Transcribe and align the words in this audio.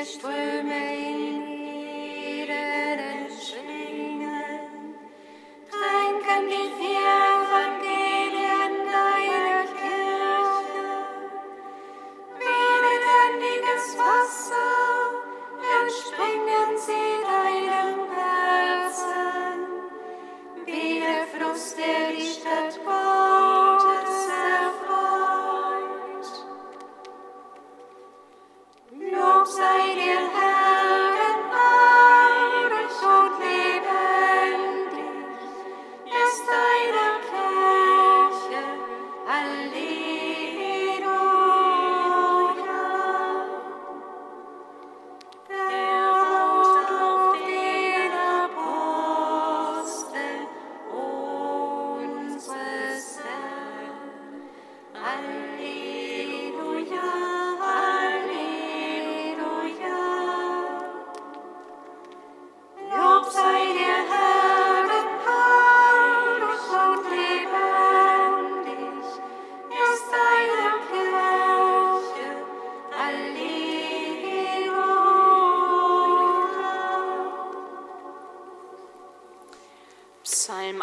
Christ, 0.00 0.22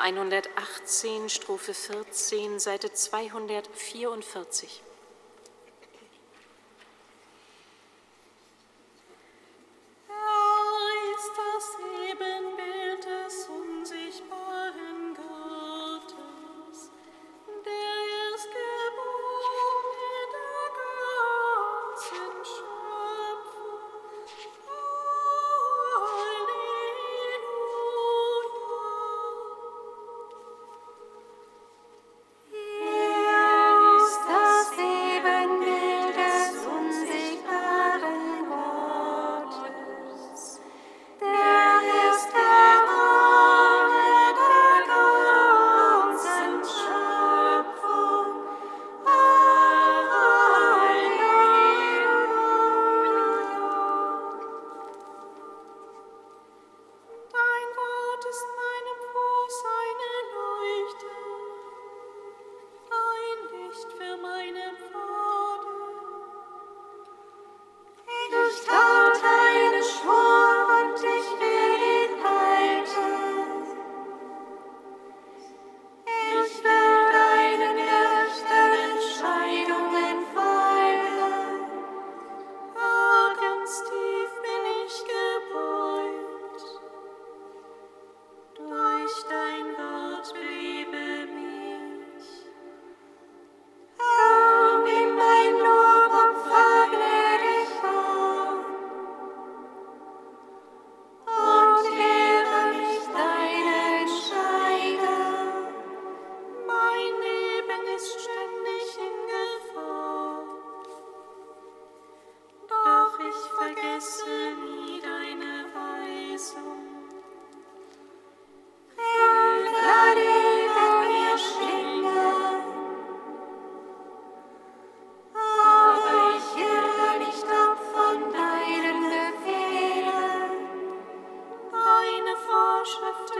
118, 0.07 1.27
Strophe 1.27 1.73
14, 1.73 2.59
Seite 2.61 2.89
244. 2.93 4.86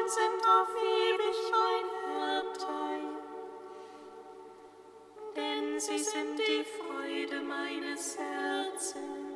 sind 0.08 0.42
auf 0.48 0.70
ewig 0.76 1.52
mein 1.52 1.86
Erbteil. 2.22 3.02
Denn 5.36 5.80
sie 5.80 6.00
sind 6.00 6.40
die 6.40 6.64
Freude 6.64 7.42
meines 7.42 8.18
Herzens. 8.18 9.27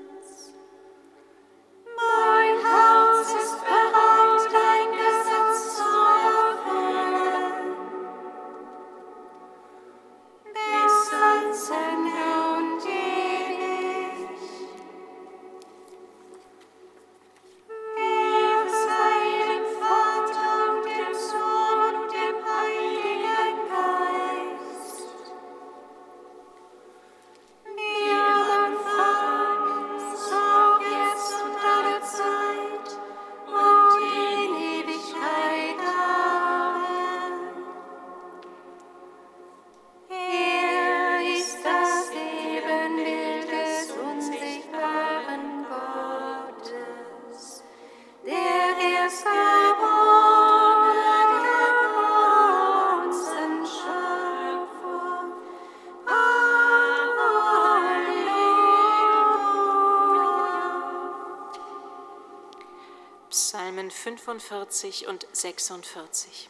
45 64.01 65.07
und 65.07 65.27
46. 65.31 66.49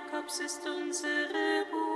Jakobs 0.00 0.40
ist 0.40 0.66
unsere 0.66 1.66
Ruhe. 1.72 1.89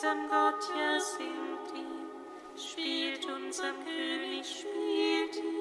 unserem 0.00 0.28
Gott 0.30 0.70
ja 0.78 0.98
singt 0.98 1.78
ihn, 1.78 2.08
spielt 2.56 3.26
unserem 3.26 3.74
König, 3.84 4.46
spielt 4.46 5.36
ihn. 5.36 5.59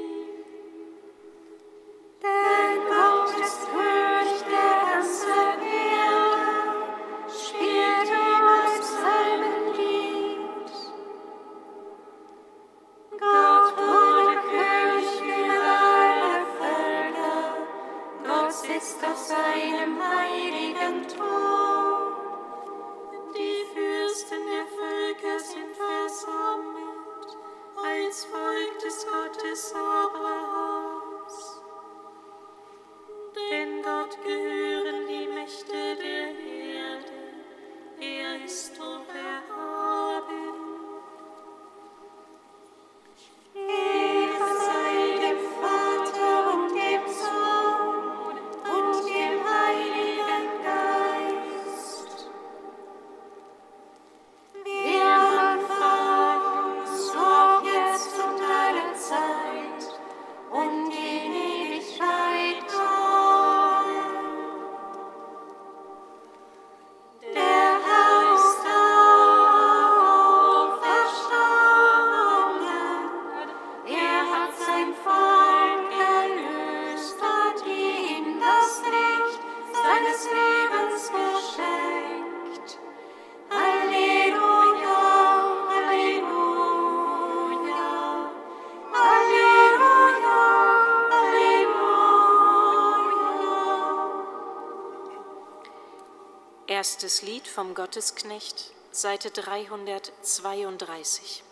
Erstes 96.80 97.24
Lied 97.24 97.46
vom 97.46 97.76
Gottesknecht, 97.76 98.72
Seite 98.92 99.32
332. 99.32 101.44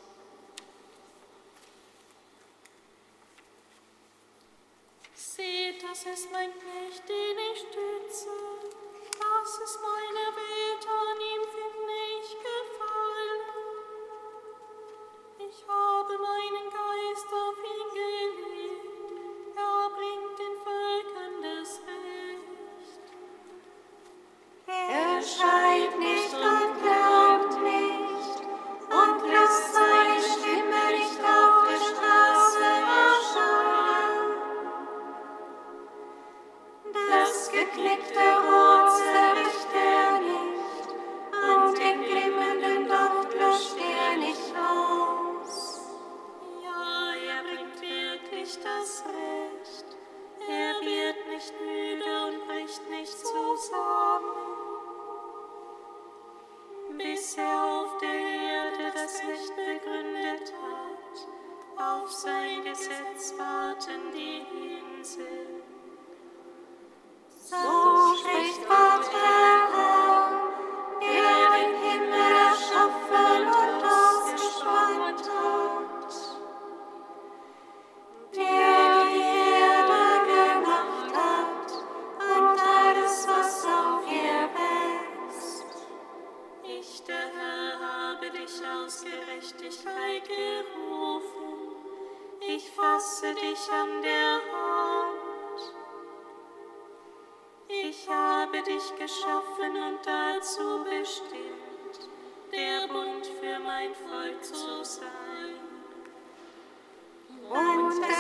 Seht, 5.14 5.84
das 5.84 6.06
ist 6.06 6.32
mein 6.32 6.54
Knecht, 6.54 7.10
den 7.10 7.38
ich 7.52 7.60
stütze. 7.60 8.30
Das 9.20 9.60
ist 9.66 9.82
meine 9.82 10.34
Welt, 10.38 10.88
an 10.88 11.20
ihm 11.20 11.44
finde 11.52 11.94
ich 12.22 12.30
Gefallen. 12.48 13.42
Ich 15.40 15.68
habe 15.68 16.18
meinen 16.20 16.72
Geist 16.72 17.34
auf 17.34 17.58
ihn 17.58 17.90
gelegt. 17.94 18.17
Er 24.70 25.22
schreibt 25.22 25.98
nicht 25.98 26.36
auf 26.36 26.77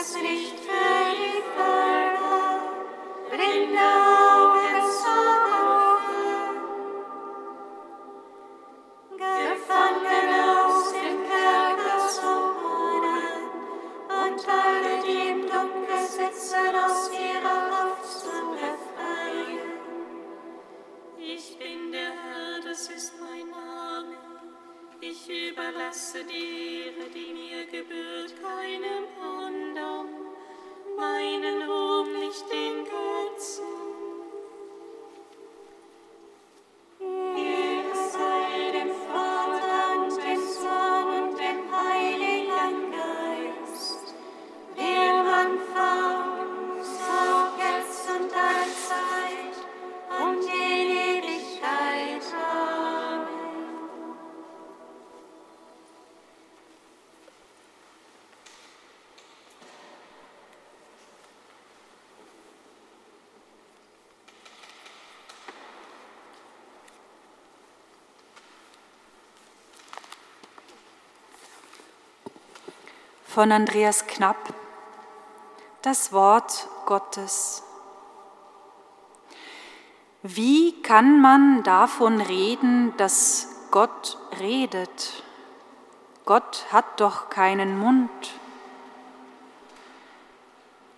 destiny 0.08 0.37
von 73.28 73.52
Andreas 73.52 74.08
Knapp 74.08 74.54
das 75.82 76.12
Wort 76.12 76.68
Gottes. 76.86 77.64
Wie 80.24 80.82
kann 80.82 81.22
man 81.22 81.62
davon 81.64 82.20
reden, 82.20 82.96
dass 82.98 83.48
Gott 83.72 84.18
redet? 84.40 85.24
Gott 86.26 86.66
hat 86.72 87.00
doch 87.00 87.30
keinen 87.30 87.78
Mund. 87.78 88.10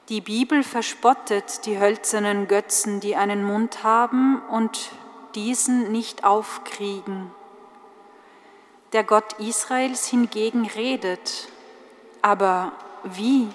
Die 0.07 0.21
Bibel 0.21 0.63
verspottet 0.63 1.65
die 1.65 1.77
hölzernen 1.79 2.47
Götzen, 2.47 2.99
die 2.99 3.15
einen 3.15 3.43
Mund 3.43 3.83
haben 3.83 4.41
und 4.49 4.91
diesen 5.35 5.91
nicht 5.91 6.23
aufkriegen. 6.23 7.31
Der 8.93 9.03
Gott 9.03 9.33
Israels 9.33 10.07
hingegen 10.07 10.65
redet 10.65 11.49
aber 12.21 12.73
wie? 13.03 13.47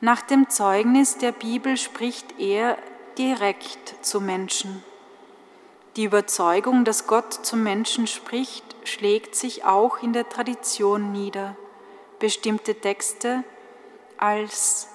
Nach 0.00 0.20
dem 0.22 0.50
Zeugnis 0.50 1.18
der 1.18 1.32
Bibel 1.32 1.76
spricht 1.76 2.38
er 2.38 2.76
direkt 3.16 4.04
zu 4.04 4.20
Menschen. 4.20 4.82
Die 5.96 6.04
Überzeugung, 6.04 6.84
dass 6.84 7.06
Gott 7.06 7.32
zu 7.32 7.56
Menschen 7.56 8.06
spricht, 8.06 8.64
schlägt 8.84 9.36
sich 9.36 9.64
auch 9.64 10.02
in 10.02 10.12
der 10.12 10.28
Tradition 10.28 11.12
nieder. 11.12 11.54
Bestimmte 12.18 12.74
Texte 12.80 13.44
als 14.16 14.88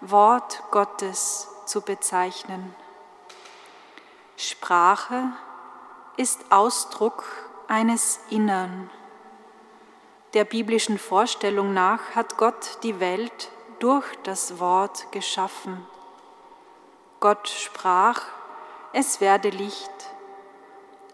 Wort 0.00 0.62
Gottes 0.70 1.48
zu 1.66 1.82
bezeichnen. 1.82 2.74
Sprache 4.36 5.24
ist 6.16 6.40
Ausdruck 6.50 7.24
eines 7.68 8.20
Innern. 8.30 8.88
Der 10.32 10.44
biblischen 10.44 10.96
Vorstellung 10.96 11.74
nach 11.74 12.14
hat 12.14 12.36
Gott 12.36 12.78
die 12.84 13.00
Welt 13.00 13.50
durch 13.80 14.06
das 14.22 14.60
Wort 14.60 15.10
geschaffen. 15.10 15.84
Gott 17.18 17.48
sprach, 17.48 18.22
es 18.92 19.20
werde 19.20 19.48
Licht, 19.48 19.90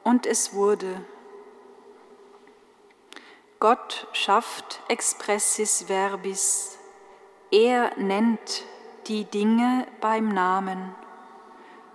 und 0.05 0.27
es 0.27 0.53
wurde. 0.53 1.03
Gott 3.59 4.07
schafft 4.13 4.81
expressis 4.89 5.85
verbis. 5.89 6.79
Er 7.51 7.97
nennt 7.97 8.65
die 9.07 9.25
Dinge 9.25 9.87
beim 10.03 10.29
Namen 10.29 10.95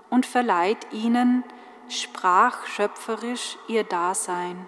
und 0.10 0.26
verleiht 0.26 0.92
ihnen 0.92 1.44
sprachschöpferisch 1.88 3.58
ihr 3.68 3.84
Dasein. 3.84 4.68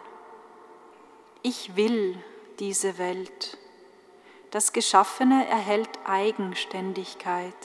Ich 1.42 1.76
will 1.76 2.24
diese 2.60 2.98
Welt. 2.98 3.58
Das 4.52 4.74
Geschaffene 4.74 5.48
erhält 5.48 5.90
Eigenständigkeit. 6.06 7.56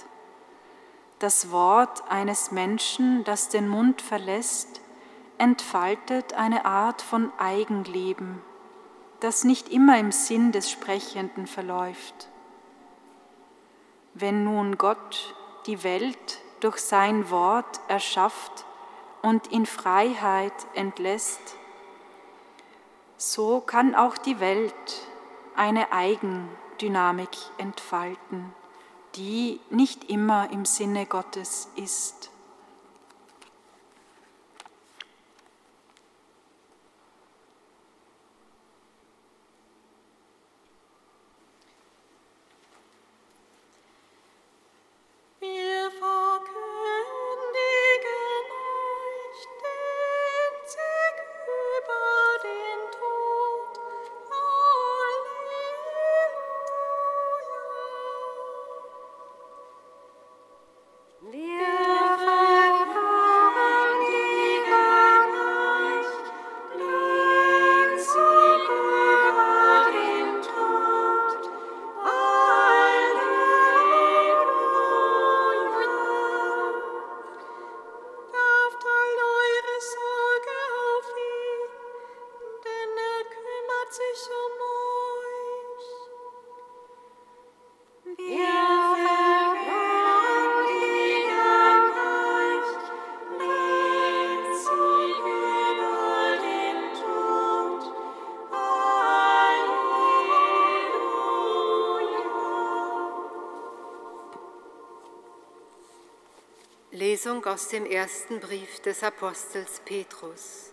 Das 1.18 1.50
Wort 1.50 2.02
eines 2.08 2.50
Menschen, 2.52 3.24
das 3.24 3.48
den 3.48 3.68
Mund 3.68 4.00
verlässt, 4.00 4.80
entfaltet 5.36 6.32
eine 6.34 6.64
Art 6.64 7.02
von 7.02 7.32
Eigenleben, 7.38 8.40
das 9.20 9.44
nicht 9.44 9.68
immer 9.68 9.98
im 9.98 10.12
Sinn 10.12 10.52
des 10.52 10.70
Sprechenden 10.70 11.46
verläuft. 11.46 12.28
Wenn 14.14 14.44
nun 14.44 14.78
Gott 14.78 15.34
die 15.66 15.84
Welt 15.84 16.40
durch 16.60 16.78
sein 16.78 17.30
Wort 17.30 17.80
erschafft 17.88 18.64
und 19.22 19.48
in 19.48 19.66
Freiheit 19.66 20.54
entlässt, 20.74 21.57
so 23.18 23.60
kann 23.60 23.94
auch 23.94 24.16
die 24.16 24.40
Welt 24.40 24.72
eine 25.56 25.92
Eigendynamik 25.92 27.36
entfalten, 27.58 28.52
die 29.16 29.60
nicht 29.70 30.08
immer 30.08 30.50
im 30.52 30.64
Sinne 30.64 31.04
Gottes 31.04 31.68
ist. 31.74 32.30
Lesung 107.18 107.44
aus 107.46 107.66
dem 107.66 107.84
ersten 107.84 108.38
Brief 108.38 108.78
des 108.78 109.02
Apostels 109.02 109.80
Petrus. 109.84 110.72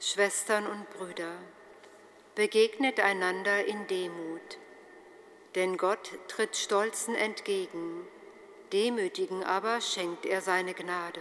Schwestern 0.00 0.66
und 0.66 0.88
Brüder, 0.88 1.34
begegnet 2.34 2.98
einander 2.98 3.62
in 3.66 3.86
Demut, 3.88 4.58
denn 5.54 5.76
Gott 5.76 6.12
tritt 6.28 6.56
Stolzen 6.56 7.14
entgegen, 7.14 8.06
Demütigen 8.72 9.44
aber 9.44 9.82
schenkt 9.82 10.24
er 10.24 10.40
seine 10.40 10.72
Gnade. 10.72 11.20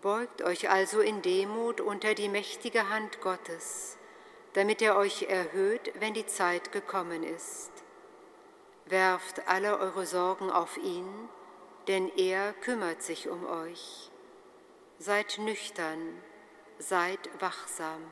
Beugt 0.00 0.40
euch 0.40 0.70
also 0.70 1.00
in 1.00 1.20
Demut 1.20 1.82
unter 1.82 2.14
die 2.14 2.30
mächtige 2.30 2.88
Hand 2.88 3.20
Gottes, 3.20 3.98
damit 4.54 4.80
er 4.80 4.96
euch 4.96 5.24
erhöht, 5.24 5.92
wenn 6.00 6.14
die 6.14 6.26
Zeit 6.26 6.72
gekommen 6.72 7.24
ist. 7.24 7.72
Werft 8.86 9.46
alle 9.48 9.78
eure 9.78 10.06
Sorgen 10.06 10.50
auf 10.50 10.78
ihn, 10.78 11.28
denn 11.88 12.10
er 12.16 12.52
kümmert 12.54 13.02
sich 13.02 13.28
um 13.28 13.46
euch. 13.46 14.10
Seid 14.98 15.38
nüchtern, 15.38 16.22
seid 16.78 17.18
wachsam. 17.40 18.02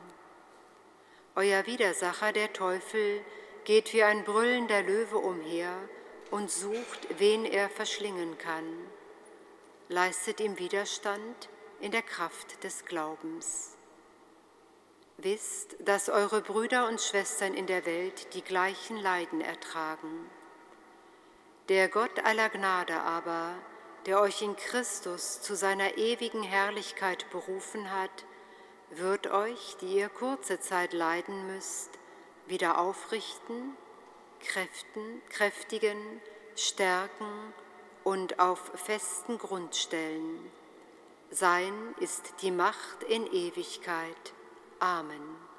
Euer 1.36 1.66
Widersacher, 1.66 2.32
der 2.32 2.52
Teufel, 2.52 3.24
geht 3.64 3.92
wie 3.92 4.02
ein 4.02 4.24
brüllender 4.24 4.82
Löwe 4.82 5.18
umher 5.18 5.76
und 6.30 6.50
sucht, 6.50 7.18
wen 7.18 7.44
er 7.44 7.68
verschlingen 7.68 8.38
kann. 8.38 8.66
Leistet 9.88 10.40
ihm 10.40 10.58
Widerstand 10.58 11.48
in 11.80 11.92
der 11.92 12.02
Kraft 12.02 12.62
des 12.64 12.84
Glaubens. 12.84 13.76
Wisst, 15.18 15.76
dass 15.80 16.08
eure 16.08 16.40
Brüder 16.40 16.88
und 16.88 17.00
Schwestern 17.00 17.54
in 17.54 17.66
der 17.66 17.84
Welt 17.84 18.34
die 18.34 18.42
gleichen 18.42 18.96
Leiden 18.96 19.40
ertragen. 19.40 20.30
Der 21.70 21.88
Gott 21.88 22.24
aller 22.24 22.48
Gnade 22.48 23.00
aber, 23.00 23.54
der 24.04 24.20
euch 24.20 24.42
in 24.42 24.56
Christus 24.56 25.40
zu 25.40 25.54
seiner 25.54 25.98
ewigen 25.98 26.42
Herrlichkeit 26.42 27.30
berufen 27.30 27.92
hat, 27.92 28.26
wird 28.90 29.28
euch, 29.28 29.76
die 29.80 29.98
ihr 29.98 30.08
kurze 30.08 30.58
Zeit 30.58 30.92
leiden 30.92 31.46
müsst, 31.46 31.90
wieder 32.48 32.78
aufrichten, 32.78 33.76
kräften, 34.40 35.22
kräftigen, 35.28 36.20
stärken 36.56 37.54
und 38.02 38.40
auf 38.40 38.72
festen 38.74 39.38
Grund 39.38 39.76
stellen. 39.76 40.50
Sein 41.30 41.94
ist 42.00 42.34
die 42.42 42.50
Macht 42.50 43.04
in 43.04 43.32
Ewigkeit. 43.32 44.32
Amen. 44.80 45.49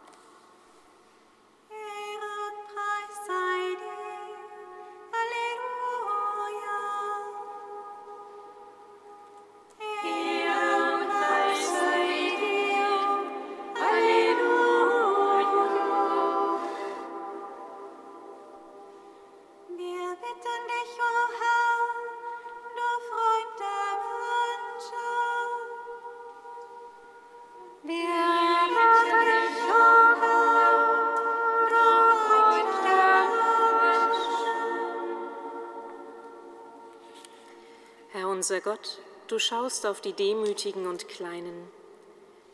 Unser 38.52 38.60
Gott, 38.60 38.98
du 39.28 39.40
schaust 39.40 39.86
auf 39.86 40.02
die 40.02 40.12
Demütigen 40.12 40.86
und 40.86 41.08
Kleinen. 41.08 41.70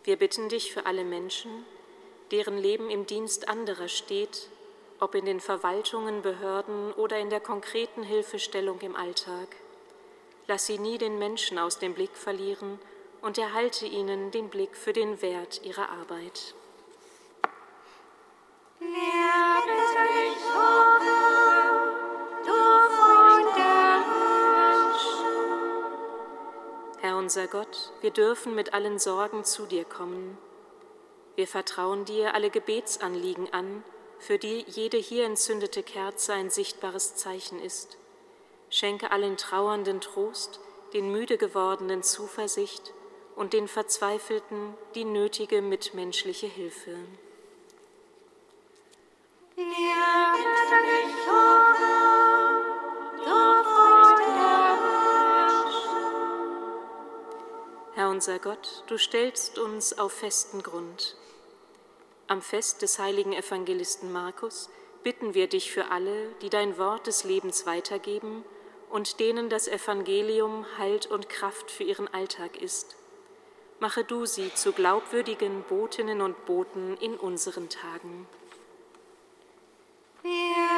Wir 0.03 0.15
bitten 0.15 0.47
dich 0.47 0.71
für 0.71 0.86
alle 0.86 1.03
Menschen, 1.03 1.65
deren 2.29 2.60
Leben 2.60 2.91
im 2.91 3.07
Dienst 3.07 3.49
anderer 3.49 3.88
steht 3.88 4.47
ob 4.99 5.15
in 5.15 5.25
den 5.25 5.39
Verwaltungen, 5.39 6.21
Behörden 6.21 6.93
oder 6.93 7.17
in 7.17 7.31
der 7.31 7.39
konkreten 7.39 8.03
Hilfestellung 8.03 8.79
im 8.81 8.95
Alltag. 8.95 9.47
Lass 10.45 10.67
sie 10.67 10.77
nie 10.77 10.99
den 10.99 11.17
Menschen 11.17 11.57
aus 11.57 11.79
dem 11.79 11.95
Blick 11.95 12.15
verlieren 12.15 12.77
und 13.21 13.39
erhalte 13.39 13.88
ihnen 13.88 14.29
den 14.29 14.49
Blick 14.49 14.75
für 14.75 14.93
den 14.93 15.21
Wert 15.23 15.62
ihrer 15.63 15.89
Arbeit. 15.89 16.53
Herr 27.07 27.15
unser 27.15 27.47
Gott, 27.47 27.93
wir 28.01 28.11
dürfen 28.11 28.53
mit 28.53 28.73
allen 28.73 28.99
Sorgen 28.99 29.45
zu 29.45 29.65
dir 29.65 29.85
kommen. 29.85 30.37
Wir 31.37 31.47
vertrauen 31.47 32.03
dir 32.03 32.33
alle 32.33 32.49
Gebetsanliegen 32.49 33.53
an, 33.53 33.81
für 34.19 34.37
die 34.37 34.65
jede 34.67 34.97
hier 34.97 35.23
entzündete 35.23 35.83
Kerze 35.83 36.33
ein 36.33 36.49
sichtbares 36.49 37.15
Zeichen 37.15 37.61
ist. 37.61 37.97
Schenke 38.69 39.11
allen 39.11 39.37
Trauernden 39.37 40.01
Trost, 40.01 40.59
den 40.91 41.09
müde 41.09 41.37
gewordenen 41.37 42.03
Zuversicht 42.03 42.93
und 43.37 43.53
den 43.53 43.69
Verzweifelten 43.69 44.73
die 44.93 45.05
nötige 45.05 45.61
mitmenschliche 45.61 46.47
Hilfe. 46.47 46.97
Herr 53.23 53.56
unser 58.17 58.39
Gott, 58.39 58.84
du 58.88 58.97
stellst 58.97 59.60
uns 59.60 59.99
auf 59.99 60.12
festen 60.12 60.63
Grund. 60.63 61.15
Am 62.25 62.41
Fest 62.41 62.82
des 62.82 62.97
heiligen 62.97 63.32
Evangelisten 63.32 64.12
Markus 64.12 64.71
bitten 65.03 65.36
wir 65.36 65.45
dich 65.45 65.71
für 65.71 65.91
alle, 65.91 66.30
die 66.41 66.49
dein 66.49 66.80
Wort 66.80 67.06
des 67.06 67.25
Lebens 67.25 67.67
weitergeben 67.67 68.43
und 68.89 69.19
denen 69.19 69.49
das 69.49 69.67
Evangelium 69.67 70.65
Halt 70.80 71.06
und 71.06 71.30
Kraft 71.30 71.69
für 71.69 71.84
ihren 71.84 72.08
Alltag 72.08 72.60
ist. 72.60 72.95
Mache 73.80 74.03
du 74.03 74.25
sie 74.25 74.51
zu 74.51 74.71
glaubwürdigen 74.71 75.62
Botinnen 75.69 76.21
und 76.21 76.43
Boten 76.47 76.97
in 76.97 77.17
unseren 77.17 77.69
Tagen. 77.69 78.27
Wir 80.23 80.76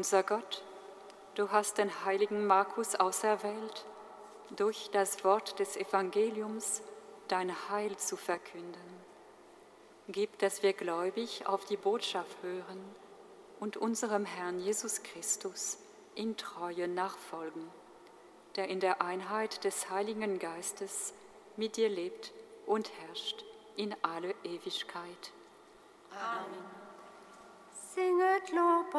unser 0.00 0.22
Gott, 0.22 0.62
du 1.34 1.50
hast 1.50 1.76
den 1.76 1.90
heiligen 2.06 2.46
Markus 2.46 2.94
auserwählt, 2.94 3.84
durch 4.56 4.88
das 4.92 5.22
Wort 5.24 5.58
des 5.58 5.76
Evangeliums 5.76 6.80
dein 7.28 7.54
Heil 7.68 7.94
zu 7.98 8.16
verkünden. 8.16 8.96
Gib, 10.08 10.38
dass 10.38 10.62
wir 10.62 10.72
gläubig 10.72 11.46
auf 11.46 11.66
die 11.66 11.76
Botschaft 11.76 12.34
hören 12.40 12.82
und 13.60 13.76
unserem 13.76 14.24
Herrn 14.24 14.58
Jesus 14.60 15.02
Christus 15.02 15.76
in 16.14 16.38
Treue 16.38 16.88
nachfolgen, 16.88 17.68
der 18.56 18.68
in 18.68 18.80
der 18.80 19.02
Einheit 19.02 19.64
des 19.64 19.90
Heiligen 19.90 20.38
Geistes 20.38 21.12
mit 21.58 21.76
dir 21.76 21.90
lebt 21.90 22.32
und 22.64 22.90
herrscht 23.02 23.44
in 23.76 23.94
alle 24.00 24.34
Ewigkeit. 24.44 25.32
Amen. 26.10 26.80
Singet 27.92 28.52
Lob 28.52 28.94